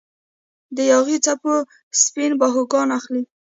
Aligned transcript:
د 0.75 0.77
یاغي 0.91 1.17
څپو 1.25 1.53
سپین 2.03 2.31
باهوګان 2.39 2.87
اخلي 2.97 3.23